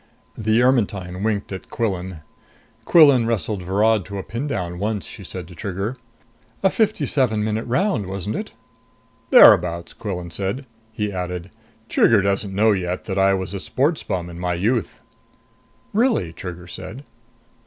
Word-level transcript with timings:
The 0.35 0.63
Ermetyne 0.63 1.21
winked 1.21 1.51
at 1.51 1.69
Quillan. 1.69 2.21
"Quillan 2.85 3.27
wrestled 3.27 3.61
Virod 3.61 4.03
to 4.05 4.17
a 4.17 4.23
pindown 4.23 4.79
once," 4.79 5.05
she 5.05 5.23
said 5.23 5.47
to 5.47 5.53
Trigger. 5.53 5.95
"A 6.63 6.71
fifty 6.71 7.05
seven 7.05 7.43
minute 7.43 7.65
round, 7.65 8.07
wasn't 8.07 8.35
it?" 8.35 8.51
"Thereabouts," 9.29 9.93
Quillan 9.93 10.31
said. 10.31 10.65
He 10.91 11.11
added, 11.13 11.51
"Trigger 11.87 12.23
doesn't 12.23 12.55
know 12.55 12.71
yet 12.71 13.05
that 13.05 13.19
I 13.19 13.35
was 13.35 13.53
a 13.53 13.59
sports 13.59 14.01
bum 14.01 14.27
in 14.27 14.39
my 14.39 14.55
youth." 14.55 15.01
"Really?" 15.93 16.33
Trigger 16.33 16.65
said. 16.65 17.03